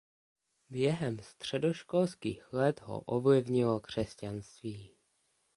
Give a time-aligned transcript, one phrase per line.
[0.69, 4.91] Během středoškolských let ho ovlivnilo křesťanství.